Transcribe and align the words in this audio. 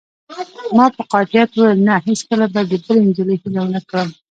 ما 0.77 0.85
په 0.97 1.03
قاطعیت 1.11 1.49
وویل: 1.53 1.79
نه، 1.87 1.95
هیڅکله 2.07 2.45
به 2.53 2.61
د 2.71 2.73
بلې 2.83 2.99
نجلۍ 3.07 3.37
هیله 3.41 3.59
ونه 3.63 3.79
لرم. 3.85 4.09